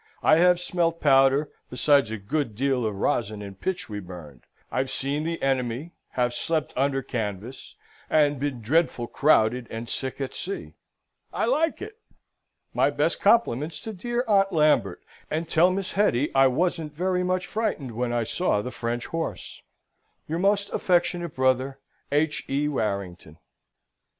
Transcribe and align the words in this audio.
I 0.23 0.37
have 0.37 0.59
smelt 0.59 0.99
powder, 0.99 1.51
besides 1.69 2.09
a 2.09 2.17
good 2.17 2.55
deal 2.55 2.87
of 2.87 2.95
rosn 2.95 3.45
and 3.45 3.61
pitch 3.61 3.87
we 3.87 3.99
burned. 3.99 4.47
I've 4.71 4.89
seen 4.89 5.23
the 5.23 5.39
enemy; 5.43 5.91
have 6.09 6.31
sleppt 6.31 6.71
under 6.75 7.03
canvass, 7.03 7.75
and 8.09 8.39
been 8.39 8.63
dredful 8.63 9.09
crowdid 9.11 9.67
and 9.69 9.87
sick 9.87 10.19
at 10.19 10.33
sea. 10.33 10.73
I 11.31 11.45
like 11.45 11.83
it. 11.83 11.99
My 12.73 12.89
best 12.89 13.21
compliments 13.21 13.79
to 13.81 13.93
dear 13.93 14.23
Aunt 14.27 14.51
Lambert, 14.51 15.03
and 15.29 15.47
tell 15.47 15.69
Miss 15.69 15.91
Hetty 15.91 16.33
I 16.33 16.47
wasn't 16.47 16.93
very 16.95 17.21
much 17.23 17.45
fritened 17.45 17.91
when 17.91 18.11
I 18.11 18.23
saw 18.23 18.63
the 18.63 18.71
French 18.71 19.05
horse. 19.05 19.61
Your 20.27 20.39
most 20.39 20.71
affectionate 20.71 21.35
brother, 21.35 21.77
H. 22.11 22.43
E. 22.49 22.67
WARRINGTON." 22.67 23.37